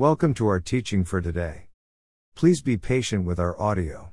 [0.00, 1.66] Welcome to our teaching for today.
[2.34, 4.12] Please be patient with our audio.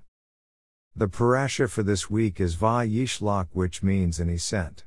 [0.93, 4.83] The parasha for this week is Vayishlach, which means and he sent.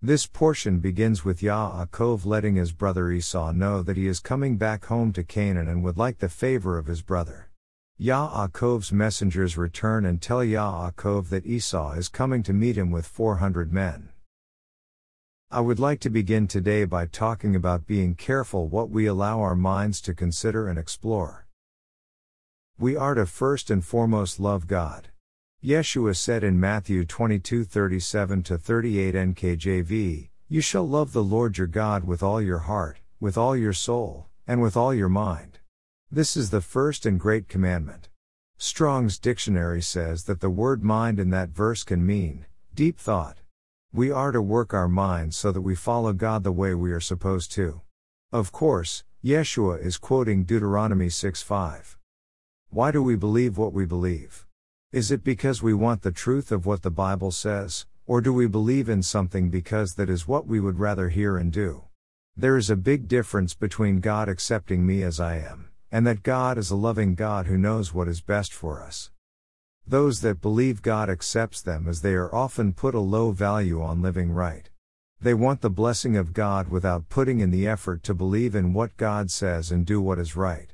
[0.00, 4.84] This portion begins with Yaakov letting his brother Esau know that he is coming back
[4.84, 7.50] home to Canaan and would like the favor of his brother.
[8.00, 13.72] Yaakov's messengers return and tell Yaakov that Esau is coming to meet him with 400
[13.72, 14.10] men.
[15.54, 19.54] I would like to begin today by talking about being careful what we allow our
[19.54, 21.46] minds to consider and explore.
[22.76, 25.10] We are to first and foremost love God.
[25.62, 32.02] Yeshua said in Matthew 22:37 to 38 NKJV, "You shall love the Lord your God
[32.02, 35.60] with all your heart, with all your soul, and with all your mind."
[36.10, 38.08] This is the first and great commandment.
[38.58, 43.38] Strong's dictionary says that the word mind in that verse can mean deep thought.
[43.96, 46.98] We are to work our minds so that we follow God the way we are
[46.98, 47.82] supposed to.
[48.32, 51.96] Of course, Yeshua is quoting Deuteronomy 6:5.
[52.70, 54.48] Why do we believe what we believe?
[54.90, 58.48] Is it because we want the truth of what the Bible says, or do we
[58.48, 61.84] believe in something because that is what we would rather hear and do?
[62.36, 66.58] There is a big difference between God accepting me as I am, and that God
[66.58, 69.12] is a loving God who knows what is best for us.
[69.86, 74.00] Those that believe God accepts them as they are often put a low value on
[74.00, 74.70] living right.
[75.20, 78.96] They want the blessing of God without putting in the effort to believe in what
[78.96, 80.72] God says and do what is right.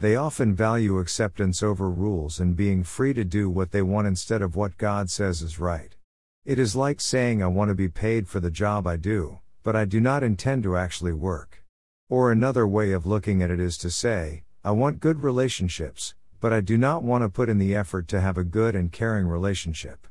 [0.00, 4.42] They often value acceptance over rules and being free to do what they want instead
[4.42, 5.96] of what God says is right.
[6.44, 9.76] It is like saying I want to be paid for the job I do, but
[9.76, 11.62] I do not intend to actually work.
[12.08, 16.52] Or another way of looking at it is to say, I want good relationships, but
[16.52, 19.26] I do not want to put in the effort to have a good and caring
[19.26, 20.06] relationship.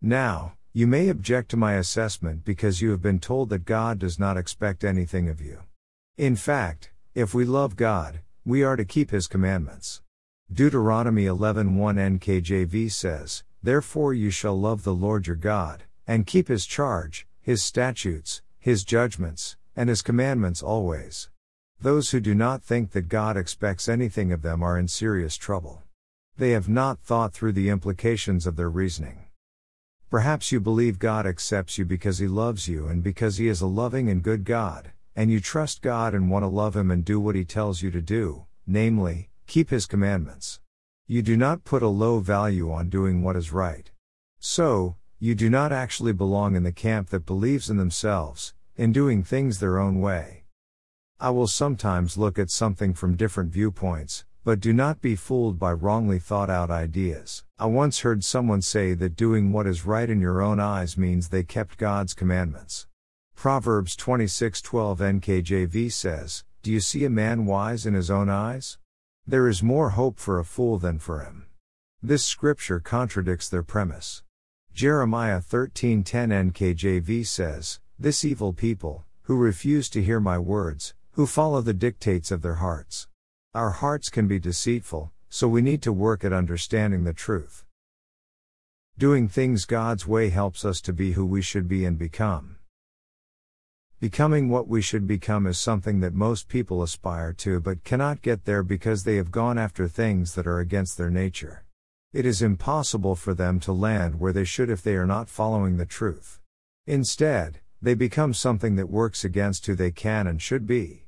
[0.00, 4.18] Now, you may object to my assessment because you have been told that God does
[4.18, 5.60] not expect anything of you.
[6.18, 10.02] In fact, if we love God, we are to keep his commandments.
[10.52, 16.66] Deuteronomy 11:1 NKJV says, "Therefore you shall love the Lord your God, and keep his
[16.66, 21.30] charge, his statutes, his judgments, and his commandments always."
[21.80, 25.82] Those who do not think that God expects anything of them are in serious trouble.
[26.38, 29.26] They have not thought through the implications of their reasoning.
[30.10, 33.66] Perhaps you believe God accepts you because He loves you and because He is a
[33.66, 37.20] loving and good God, and you trust God and want to love Him and do
[37.20, 40.60] what He tells you to do, namely, keep His commandments.
[41.06, 43.90] You do not put a low value on doing what is right.
[44.38, 49.22] So, you do not actually belong in the camp that believes in themselves, in doing
[49.22, 50.35] things their own way.
[51.18, 55.72] I will sometimes look at something from different viewpoints, but do not be fooled by
[55.72, 57.42] wrongly thought out ideas.
[57.58, 61.28] I once heard someone say that doing what is right in your own eyes means
[61.28, 62.86] they kept God's commandments.
[63.34, 68.76] Proverbs 26:12 NKJV says, "Do you see a man wise in his own eyes?
[69.26, 71.46] There is more hope for a fool than for him."
[72.02, 74.22] This scripture contradicts their premise.
[74.74, 81.62] Jeremiah 13:10 NKJV says, "This evil people, who refuse to hear my words, who follow
[81.62, 83.08] the dictates of their hearts.
[83.54, 87.64] Our hearts can be deceitful, so we need to work at understanding the truth.
[88.98, 92.56] Doing things God's way helps us to be who we should be and become.
[93.98, 98.44] Becoming what we should become is something that most people aspire to but cannot get
[98.44, 101.64] there because they have gone after things that are against their nature.
[102.12, 105.78] It is impossible for them to land where they should if they are not following
[105.78, 106.40] the truth.
[106.86, 111.05] Instead, they become something that works against who they can and should be.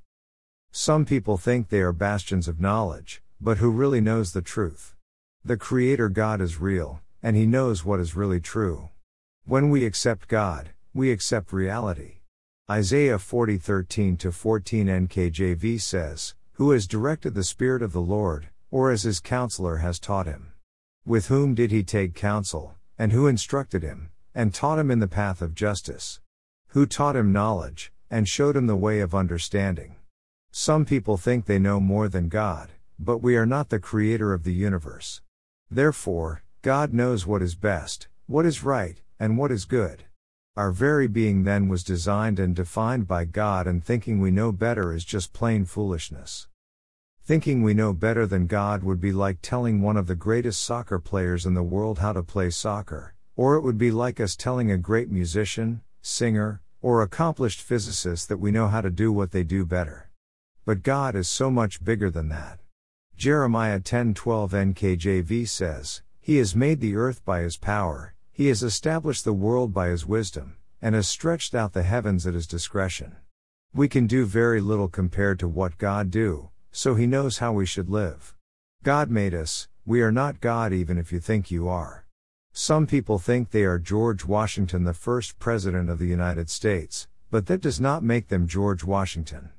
[0.71, 4.95] Some people think they are bastions of knowledge, but who really knows the truth?
[5.45, 8.91] The Creator God is real, and He knows what is really true.
[9.45, 12.19] When we accept God, we accept reality.
[12.71, 18.91] Isaiah 40 13 14 NKJV says, Who has directed the Spirit of the Lord, or
[18.91, 20.53] as his counselor has taught him?
[21.07, 25.09] With whom did he take counsel, and who instructed him, and taught him in the
[25.09, 26.21] path of justice?
[26.69, 29.97] Who taught him knowledge, and showed him the way of understanding?
[30.51, 34.45] Some people think they know more than God, but we are not the creator of
[34.45, 35.21] the universe.
[35.71, 40.05] Therefore, God knows what is best, what is right, and what is good.
[40.57, 44.93] Our very being then was designed and defined by God, and thinking we know better
[44.93, 46.49] is just plain foolishness.
[47.25, 50.99] Thinking we know better than God would be like telling one of the greatest soccer
[50.99, 54.71] players in the world how to play soccer, or it would be like us telling
[54.71, 59.45] a great musician, singer, or accomplished physicist that we know how to do what they
[59.45, 60.08] do better.
[60.69, 62.61] But God is so much bigger than that.
[63.17, 69.25] Jeremiah 10:12 NKJV says, He has made the earth by his power, he has established
[69.25, 73.17] the world by his wisdom, and has stretched out the heavens at his discretion.
[73.73, 77.65] We can do very little compared to what God do, so he knows how we
[77.65, 78.35] should live.
[78.83, 82.05] God made us, we are not God even if you think you are.
[82.53, 87.47] Some people think they are George Washington, the first President of the United States, but
[87.47, 89.53] that does not make them George Washington.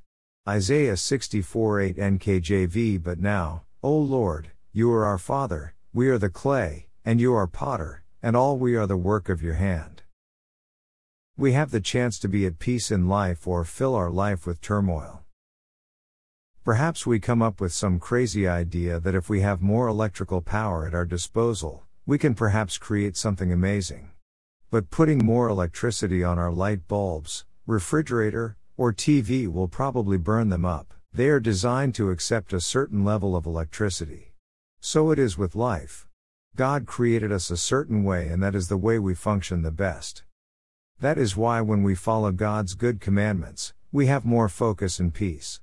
[0.48, 6.30] Isaiah 64 8 NKJV But now, O Lord, you are our Father, we are the
[6.30, 10.04] clay, and you are potter, and all we are the work of your hand.
[11.38, 14.62] We have the chance to be at peace in life or fill our life with
[14.62, 15.24] turmoil.
[16.64, 20.88] Perhaps we come up with some crazy idea that if we have more electrical power
[20.88, 24.12] at our disposal, we can perhaps create something amazing.
[24.72, 30.64] But putting more electricity on our light bulbs, refrigerator, or TV will probably burn them
[30.64, 30.94] up.
[31.14, 34.32] They are designed to accept a certain level of electricity.
[34.80, 36.08] So it is with life.
[36.56, 40.24] God created us a certain way and that is the way we function the best.
[40.98, 45.60] That is why when we follow God's good commandments, we have more focus and peace.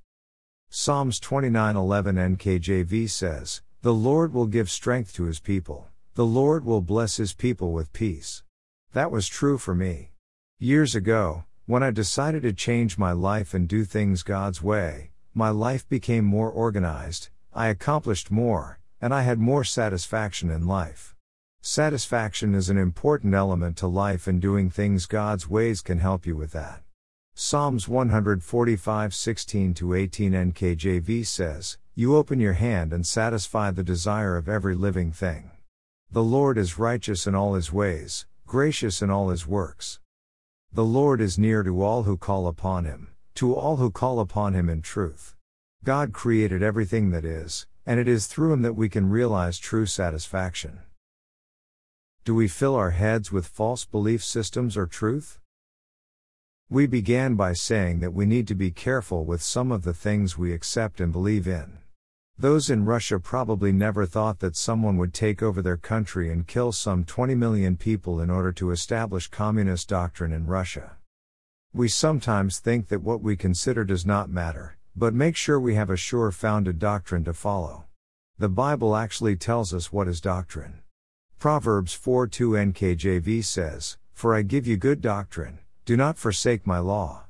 [0.68, 5.88] Psalms 29:11 NKJV says, "The Lord will give strength to his people.
[6.16, 8.42] The Lord will bless his people with peace."
[8.92, 10.10] That was true for me.
[10.58, 15.48] Years ago, when I decided to change my life and do things God's way, my
[15.48, 21.16] life became more organized, I accomplished more, and I had more satisfaction in life.
[21.60, 26.36] Satisfaction is an important element to life and doing things God's ways can help you
[26.36, 26.82] with that.
[27.34, 34.48] Psalms 145 16 18 NKJV says, You open your hand and satisfy the desire of
[34.48, 35.50] every living thing.
[36.12, 39.98] The Lord is righteous in all his ways, gracious in all his works.
[40.76, 44.52] The Lord is near to all who call upon him, to all who call upon
[44.52, 45.34] him in truth.
[45.82, 49.86] God created everything that is, and it is through him that we can realize true
[49.86, 50.80] satisfaction.
[52.26, 55.38] Do we fill our heads with false belief systems or truth?
[56.68, 60.36] We began by saying that we need to be careful with some of the things
[60.36, 61.78] we accept and believe in.
[62.38, 66.70] Those in Russia probably never thought that someone would take over their country and kill
[66.70, 70.98] some 20 million people in order to establish communist doctrine in Russia.
[71.72, 75.88] We sometimes think that what we consider does not matter, but make sure we have
[75.88, 77.84] a sure founded doctrine to follow.
[78.38, 80.80] The Bible actually tells us what is doctrine.
[81.38, 86.80] Proverbs 4 2 NKJV says, For I give you good doctrine, do not forsake my
[86.80, 87.24] law.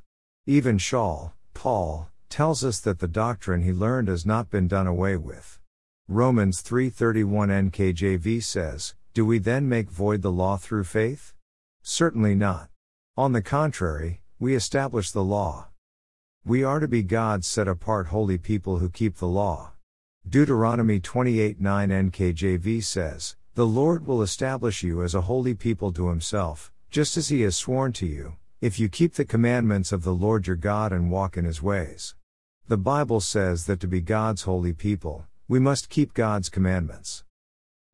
[0.47, 5.17] Even Shaul, Paul, tells us that the doctrine he learned has not been done away
[5.17, 5.59] with.
[6.07, 11.33] Romans 3:31 NKJV says, "Do we then make void the law through faith?
[11.83, 12.69] Certainly not.
[13.17, 15.69] On the contrary, we establish the law.
[16.45, 19.73] We are to be God's set apart holy people who keep the law."
[20.29, 26.71] Deuteronomy 28:9 NKJV says, "The Lord will establish you as a holy people to himself,
[26.91, 30.47] just as he has sworn to you." if you keep the commandments of the Lord
[30.47, 32.15] your God and walk in his ways.
[32.69, 37.23] The Bible says that to be God's holy people, we must keep God's commandments.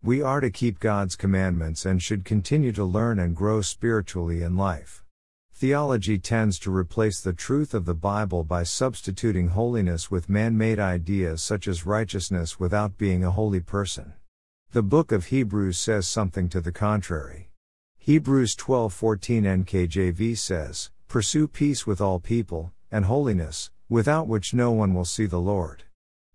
[0.02, 4.56] We are to keep God's commandments and should continue to learn and grow spiritually in
[4.56, 5.04] life.
[5.52, 10.78] Theology tends to replace the truth of the Bible by substituting holiness with man made
[10.78, 14.14] ideas such as righteousness without being a holy person.
[14.70, 17.50] The book of Hebrews says something to the contrary.
[17.98, 24.94] Hebrews 12:14 NKJV says, "Pursue peace with all people and holiness, without which no one
[24.94, 25.84] will see the Lord."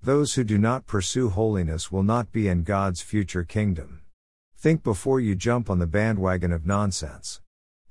[0.01, 4.03] Those who do not pursue holiness will not be in God's future kingdom.
[4.55, 7.41] Think before you jump on the bandwagon of nonsense.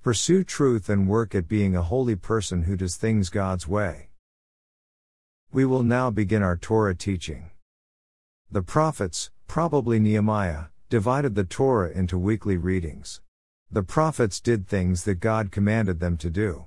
[0.02, 4.10] Pursue truth and work at being a holy person who does things God's way.
[5.50, 7.50] We will now begin our Torah teaching.
[8.48, 13.20] The prophets, probably Nehemiah, divided the Torah into weekly readings.
[13.68, 16.66] The prophets did things that God commanded them to do.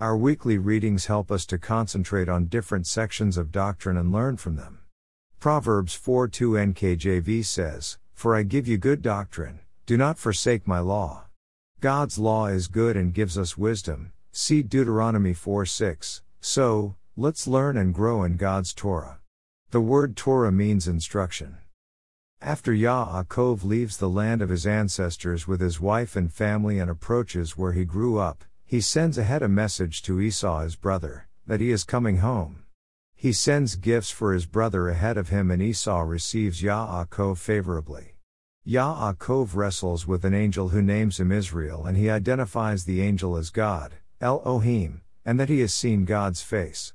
[0.00, 4.54] Our weekly readings help us to concentrate on different sections of doctrine and learn from
[4.54, 4.78] them.
[5.40, 10.78] Proverbs 4 2 NKJV says, For I give you good doctrine, do not forsake my
[10.78, 11.24] law.
[11.80, 14.12] God's law is good and gives us wisdom.
[14.30, 16.22] See Deuteronomy 4 6.
[16.40, 19.18] So, let's learn and grow in God's Torah.
[19.72, 21.56] The word Torah means instruction.
[22.40, 27.58] After Yaakov leaves the land of his ancestors with his wife and family and approaches
[27.58, 31.70] where he grew up, he sends ahead a message to Esau his brother, that he
[31.70, 32.64] is coming home.
[33.16, 38.16] He sends gifts for his brother ahead of him and Esau receives Yaakov favorably.
[38.66, 43.48] Yaakov wrestles with an angel who names him Israel and he identifies the angel as
[43.48, 46.92] God, Elohim, and that he has seen God's face.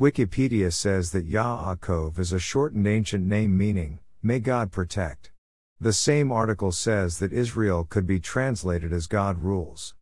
[0.00, 5.30] Wikipedia says that Yaakov is a shortened ancient name meaning, May God protect.
[5.78, 9.94] The same article says that Israel could be translated as God rules.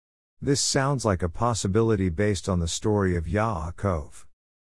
[0.44, 4.26] This sounds like a possibility based on the story of Yaakov.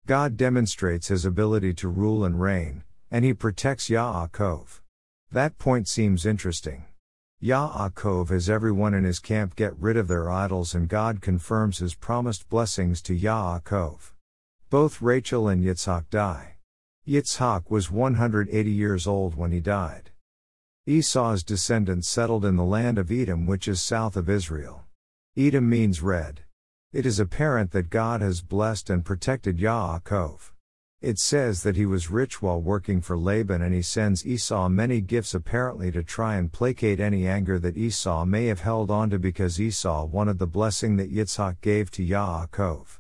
[0.08, 4.80] God demonstrates his ability to rule and reign, and he protects Yaakov.
[5.34, 6.86] That point seems interesting.
[7.44, 11.94] Yaakov has everyone in his camp get rid of their idols and God confirms his
[11.94, 14.14] promised blessings to Yaakov.
[14.70, 16.56] Both Rachel and Yitzhak die.
[17.06, 20.12] Yitzhak was 180 years old when he died.
[20.88, 24.86] Esau's descendants settled in the land of Edom which is south of Israel.
[25.38, 26.44] Edom means red.
[26.94, 30.52] It is apparent that God has blessed and protected Yaakov.
[31.02, 35.02] It says that he was rich while working for Laban and he sends Esau many
[35.02, 39.60] gifts apparently to try and placate any anger that Esau may have held onto because
[39.60, 43.00] Esau wanted the blessing that Yitzhak gave to Yaakov.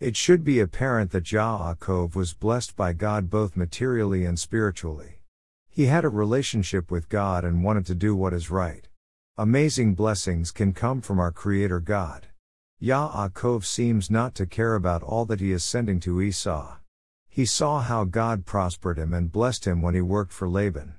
[0.00, 5.22] It should be apparent that Yaakov was blessed by God both materially and spiritually.
[5.70, 8.88] He had a relationship with God and wanted to do what is right.
[9.38, 12.26] Amazing blessings can come from our Creator God.
[12.82, 16.76] Yaakov ah seems not to care about all that he is sending to Esau.
[17.30, 20.96] He saw how God prospered him and blessed him when he worked for Laban.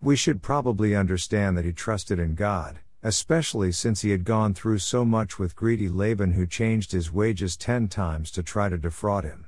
[0.00, 4.78] We should probably understand that he trusted in God, especially since he had gone through
[4.78, 9.24] so much with greedy Laban who changed his wages ten times to try to defraud
[9.24, 9.46] him.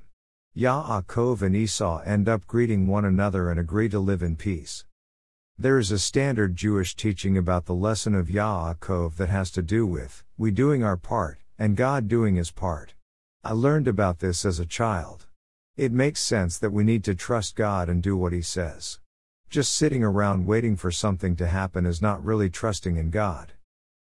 [0.57, 4.85] Yaakov ah and Esau end up greeting one another and agree to live in peace.
[5.57, 9.87] There is a standard Jewish teaching about the lesson of Yaakov that has to do
[9.87, 12.95] with we doing our part, and God doing his part.
[13.45, 15.27] I learned about this as a child.
[15.77, 18.99] It makes sense that we need to trust God and do what he says.
[19.49, 23.53] Just sitting around waiting for something to happen is not really trusting in God.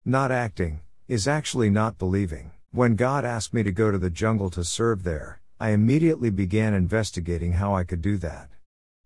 [0.04, 2.50] Not acting, is actually not believing.
[2.72, 6.74] When God asked me to go to the jungle to serve there, I immediately began
[6.74, 8.50] investigating how I could do that.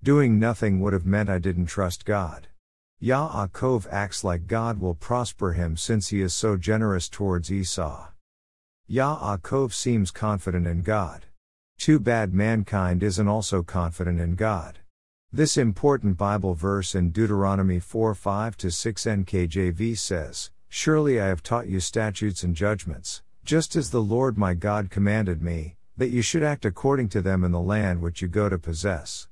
[0.04, 2.48] Doing nothing would have meant I didn't trust God.
[3.02, 8.08] Yaakov acts like God will prosper him since he is so generous towards Esau.
[8.90, 11.26] Yaakov seems confident in God.
[11.78, 14.80] Too bad mankind isn't also confident in God.
[15.32, 21.68] This important Bible verse in Deuteronomy 4 5 6 NKJV says, Surely I have taught
[21.68, 26.44] you statutes and judgments, just as the Lord my God commanded me, that you should
[26.44, 29.28] act according to them in the land which you go to possess.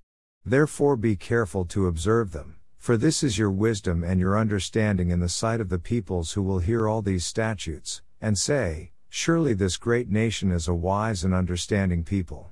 [0.45, 5.19] Therefore be careful to observe them, for this is your wisdom and your understanding in
[5.19, 9.77] the sight of the peoples who will hear all these statutes, and say, Surely this
[9.77, 12.51] great nation is a wise and understanding people.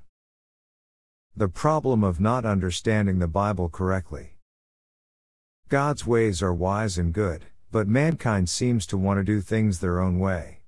[1.36, 4.38] The problem of not understanding the Bible correctly.
[5.70, 10.00] God's ways are wise and good, but mankind seems to want to do things their
[10.00, 10.63] own way.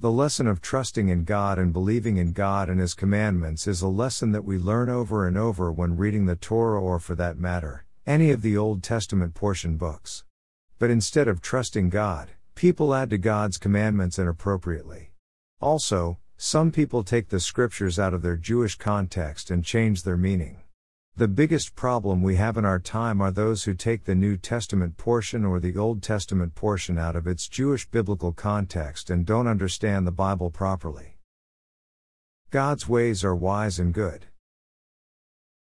[0.00, 3.88] The lesson of trusting in God and believing in God and His commandments is a
[3.88, 7.84] lesson that we learn over and over when reading the Torah or, for that matter,
[8.06, 10.22] any of the Old Testament portion books.
[10.78, 15.10] But instead of trusting God, people add to God's commandments inappropriately.
[15.60, 20.58] Also, some people take the scriptures out of their Jewish context and change their meaning.
[21.18, 24.96] The biggest problem we have in our time are those who take the New Testament
[24.96, 30.06] portion or the Old Testament portion out of its Jewish biblical context and don't understand
[30.06, 31.18] the Bible properly.
[32.52, 34.26] God's ways are wise and good.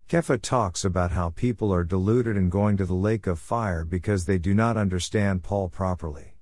[0.08, 4.26] Kepha talks about how people are deluded and going to the lake of fire because
[4.26, 6.36] they do not understand Paul properly.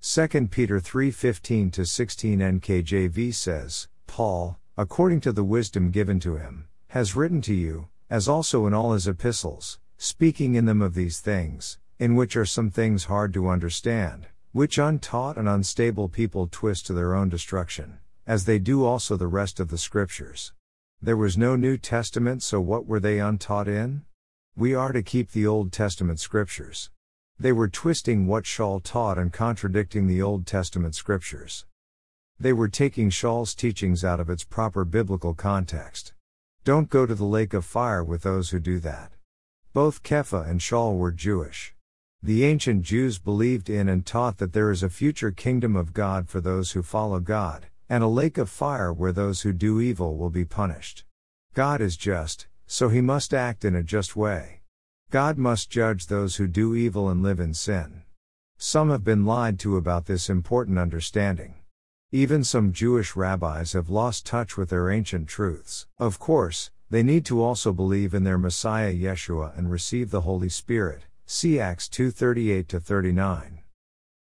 [0.00, 6.68] 2 Peter 3:15 to 16 NKJV says, Paul, according to the wisdom given to him,
[6.88, 11.18] has written to you, as also in all his epistles, speaking in them of these
[11.18, 16.84] things, in which are some things hard to understand, which untaught and unstable people twist
[16.84, 20.52] to their own destruction, as they do also the rest of the scriptures.
[21.00, 24.02] There was no New Testament, so what were they untaught in?
[24.54, 26.90] We are to keep the Old Testament scriptures.
[27.40, 31.64] They were twisting what Shaul taught and contradicting the Old Testament scriptures.
[32.38, 36.12] They were taking Shaul's teachings out of its proper biblical context.
[36.64, 39.10] Don't go to the lake of fire with those who do that.
[39.72, 41.74] Both Kepha and Shaul were Jewish.
[42.22, 46.28] The ancient Jews believed in and taught that there is a future kingdom of God
[46.28, 50.16] for those who follow God, and a lake of fire where those who do evil
[50.16, 51.04] will be punished.
[51.52, 54.60] God is just, so he must act in a just way.
[55.10, 58.04] God must judge those who do evil and live in sin.
[58.56, 61.56] Some have been lied to about this important understanding.
[62.14, 65.86] Even some Jewish rabbis have lost touch with their ancient truths.
[65.98, 70.50] Of course, they need to also believe in their Messiah Yeshua and receive the Holy
[70.50, 71.06] Spirit.
[71.24, 73.60] See Acts 2:38-39.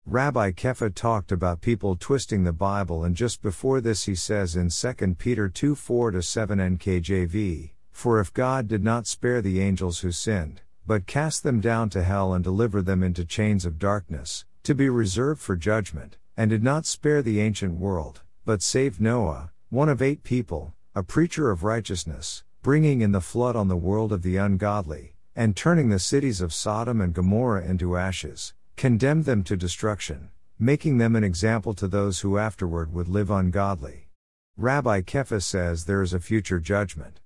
[0.07, 4.69] Rabbi Kepha talked about people twisting the Bible and just before this he says in
[4.69, 10.11] 2 Peter 2.4 to 7 NKJV, For if God did not spare the angels who
[10.11, 14.73] sinned, but cast them down to hell and deliver them into chains of darkness, to
[14.73, 19.89] be reserved for judgment, and did not spare the ancient world, but saved Noah, one
[19.89, 24.21] of eight people, a preacher of righteousness, bringing in the flood on the world of
[24.21, 29.57] the ungodly, and turning the cities of Sodom and Gomorrah into ashes, condemned them to
[29.57, 30.29] destruction,
[30.59, 34.07] making them an example to those who afterward would live ungodly.
[34.55, 37.19] Rabbi Kepha says there is a future judgment.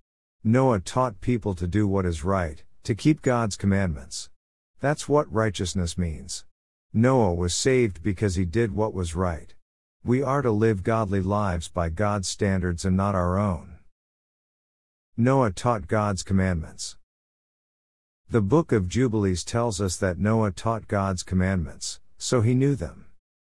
[0.44, 4.30] Noah taught people to do what is right, to keep God's commandments.
[4.80, 6.46] That's what righteousness means.
[6.93, 9.53] Noah was saved because he did what was right.
[10.03, 13.79] We are to live godly lives by God's standards and not our own.
[15.15, 16.98] Noah taught God's commandments.
[18.29, 23.05] The book of Jubilees tells us that Noah taught God's commandments, so he knew them.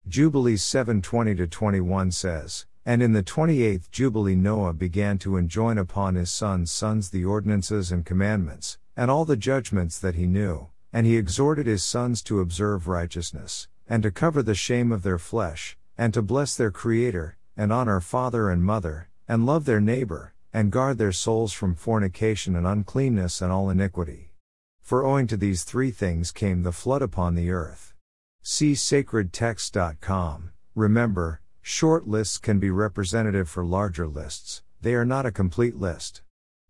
[0.07, 6.31] Jubilees 7:20 21 says, And in the 28th jubilee Noah began to enjoin upon his
[6.31, 11.17] sons' sons the ordinances and commandments, and all the judgments that he knew, and he
[11.17, 16.13] exhorted his sons to observe righteousness, and to cover the shame of their flesh, and
[16.13, 20.97] to bless their Creator, and honor father and mother, and love their neighbor, and guard
[20.97, 24.31] their souls from fornication and uncleanness and all iniquity.
[24.79, 27.93] For owing to these three things came the flood upon the earth.
[28.41, 30.51] See sacredtext.com.
[30.75, 36.21] Remember, short lists can be representative for larger lists, they are not a complete list.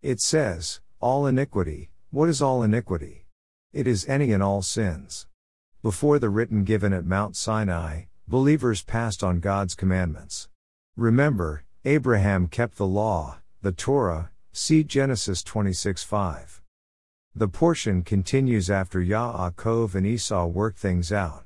[0.02, 1.90] It says, all iniquity.
[2.10, 3.25] What is all iniquity?
[3.76, 5.26] It is any and all sins.
[5.82, 10.48] Before the written given at Mount Sinai, believers passed on God's commandments.
[10.96, 16.62] Remember, Abraham kept the law, the Torah, see Genesis 26 5.
[17.34, 21.44] The portion continues after Yaakov and Esau work things out.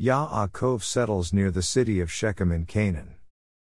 [0.00, 3.16] Yaakov settles near the city of Shechem in Canaan.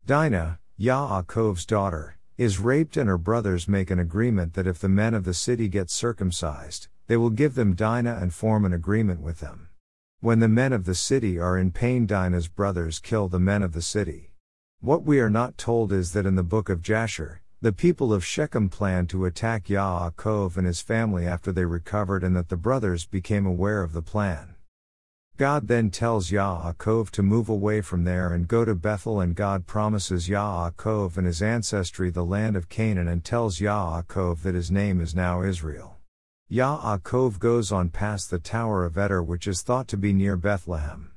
[0.06, 5.14] Dinah, Yaakov's daughter, is raped and her brothers make an agreement that if the men
[5.14, 9.40] of the city get circumcised, they will give them Dinah and form an agreement with
[9.40, 9.70] them.
[10.20, 13.74] When the men of the city are in pain, Dinah's brothers kill the men of
[13.74, 14.32] the city.
[14.80, 18.24] What we are not told is that in the book of Jasher, the people of
[18.24, 23.06] Shechem planned to attack Yaakov and his family after they recovered and that the brothers
[23.06, 24.56] became aware of the plan.
[25.38, 29.68] God then tells Yaakov to move away from there and go to Bethel and God
[29.68, 35.00] promises Yaakov and his ancestry the land of Canaan and tells Yaakov that his name
[35.00, 35.97] is now Israel.
[36.50, 40.38] Yaakov ah goes on past the Tower of Eder, which is thought to be near
[40.38, 41.12] Bethlehem.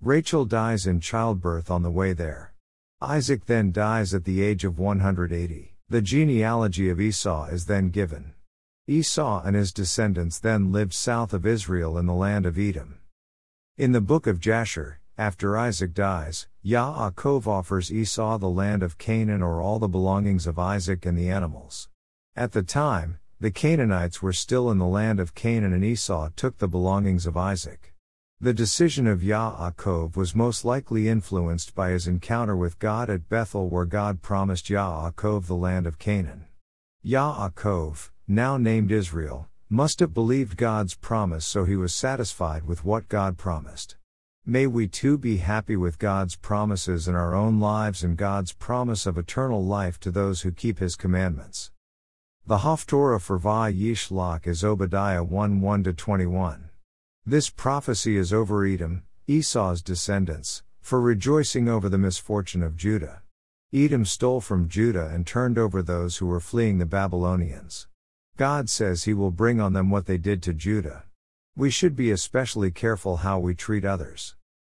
[0.00, 2.54] Rachel dies in childbirth on the way there.
[3.02, 5.76] Isaac then dies at the age of 180.
[5.90, 8.32] The genealogy of Esau is then given.
[8.86, 13.00] Esau and his descendants then lived south of Israel in the land of Edom.
[13.76, 18.96] In the book of Jasher, after Isaac dies, Yaakov ah offers Esau the land of
[18.96, 21.90] Canaan or all the belongings of Isaac and the animals.
[22.34, 26.58] At the time, the Canaanites were still in the land of Canaan and Esau took
[26.58, 27.94] the belongings of Isaac.
[28.38, 33.70] The decision of Yaakov was most likely influenced by his encounter with God at Bethel
[33.70, 36.48] where God promised Yaakov the land of Canaan.
[37.02, 43.08] Yaakov, now named Israel, must have believed God's promise so he was satisfied with what
[43.08, 43.96] God promised.
[44.44, 49.06] May we too be happy with God's promises in our own lives and God's promise
[49.06, 51.70] of eternal life to those who keep his commandments.
[52.46, 56.70] The Haftorah for Vayishlach is Obadiah 1 1 21.
[57.24, 63.22] This prophecy is over Edom, Esau's descendants, for rejoicing over the misfortune of Judah.
[63.72, 67.86] Edom stole from Judah and turned over those who were fleeing the Babylonians.
[68.36, 71.04] God says he will bring on them what they did to Judah.
[71.54, 74.34] We should be especially careful how we treat others.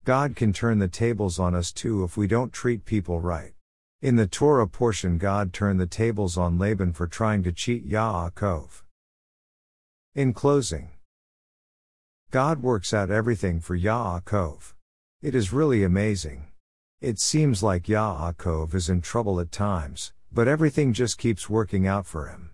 [0.05, 3.53] God can turn the tables on us too if we don't treat people right.
[4.03, 8.83] In the Torah portion, God turned the tables on Laban for trying to cheat Yaakov.
[10.15, 10.89] In closing,
[12.31, 14.73] God works out everything for Yaakov.
[15.21, 16.47] It is really amazing.
[17.03, 22.07] It seems like Yaakov is in trouble at times, but everything just keeps working out
[22.07, 22.53] for him.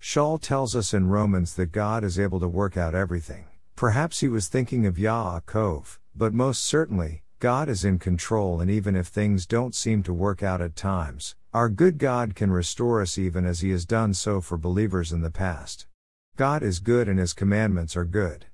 [0.00, 3.46] Shaul tells us in Romans that God is able to work out everything.
[3.74, 8.96] Perhaps he was thinking of Yaakov, but most certainly, God is in control, and even
[8.96, 13.18] if things don't seem to work out at times, our good God can restore us
[13.18, 15.86] even as He has done so for believers in the past.
[16.38, 18.46] God is good and His commandments are good.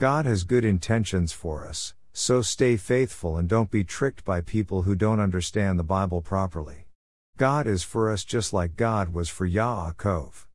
[0.00, 4.82] God has good intentions for us, so stay faithful and don't be tricked by people
[4.82, 6.88] who don't understand the Bible properly.
[7.36, 10.46] God is for us just like God was for Yaakov.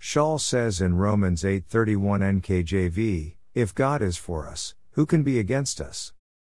[0.00, 5.80] Shaul says in Romans 8:31 NKJV, if God is for us, who can be against
[5.80, 6.12] us?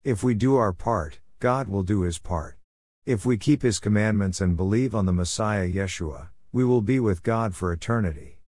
[0.05, 2.57] If we do our part, God will do his part.
[3.05, 7.21] If we keep his commandments and believe on the Messiah Yeshua, we will be with
[7.21, 8.39] God for eternity.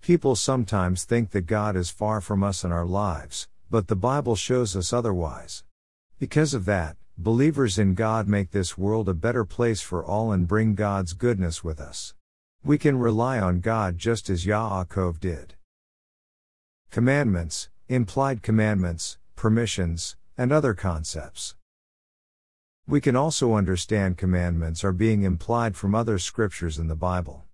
[0.00, 4.36] People sometimes think that God is far from us in our lives, but the Bible
[4.36, 5.64] shows us otherwise.
[6.20, 10.46] Because of that, believers in God make this world a better place for all and
[10.46, 12.14] bring God's goodness with us.
[12.62, 15.54] We can rely on God just as Yaakov did.
[16.92, 21.56] Commandments, implied commandments, permissions, and other concepts.
[22.86, 27.44] We can also understand commandments are being implied from other scriptures in the Bible.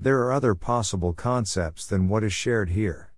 [0.00, 3.12] There are other possible concepts than what is shared here.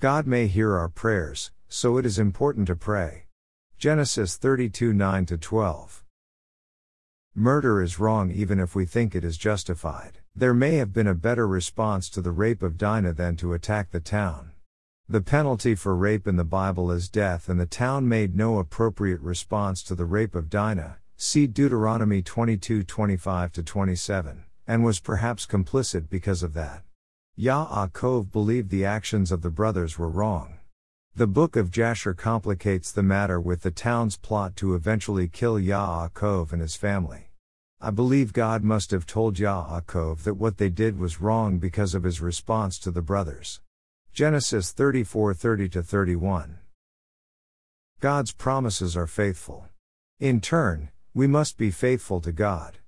[0.00, 3.26] God may hear our prayers, so it is important to pray.
[3.78, 6.04] Genesis 32 9 12.
[7.36, 10.18] Murder is wrong even if we think it is justified.
[10.36, 13.90] There may have been a better response to the rape of Dinah than to attack
[13.90, 14.53] the town.
[15.06, 19.20] The penalty for rape in the Bible is death, and the town made no appropriate
[19.20, 20.96] response to the rape of Dinah.
[21.14, 26.84] See Deuteronomy 22 25 27, and was perhaps complicit because of that.
[27.38, 30.56] Yaakov believed the actions of the brothers were wrong.
[31.14, 36.50] The book of Jasher complicates the matter with the town's plot to eventually kill Yaakov
[36.50, 37.28] and his family.
[37.78, 42.04] I believe God must have told Yaakov that what they did was wrong because of
[42.04, 43.60] his response to the brothers.
[44.14, 46.58] Genesis 34 30 31.
[47.98, 49.66] God's promises are faithful.
[50.20, 52.78] In turn, we must be faithful to God.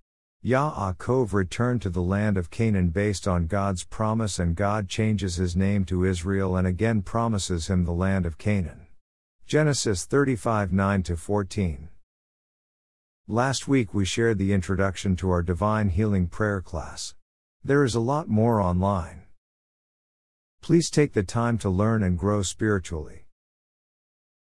[0.45, 5.57] Yaakov returned to the land of Canaan based on God's promise, and God changes his
[5.57, 8.87] name to Israel and again promises him the land of Canaan.
[9.49, 11.89] Genesis 35 9 14.
[13.27, 17.17] Last week we shared the introduction to our Divine Healing Prayer class.
[17.65, 19.26] There is a lot more online.
[20.66, 23.26] Please take the time to learn and grow spiritually.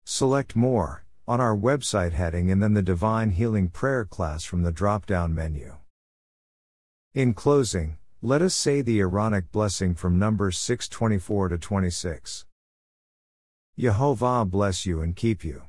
[0.05, 4.71] Select More on our website heading and then the Divine Healing Prayer class from the
[4.71, 5.75] drop down menu.
[7.13, 12.45] In closing, let us say the Aaronic blessing from Numbers 6:24 to 26.
[13.77, 15.63] Yehovah bless you and keep you.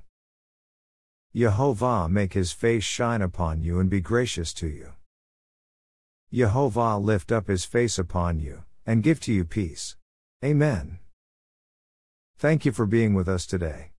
[1.35, 4.92] Yehovah make his face shine upon you and be gracious to you.
[6.32, 9.96] Yehovah lift up his face upon you, and give to you peace.
[10.44, 10.99] Amen.
[12.38, 13.92] Thank you for being with us today.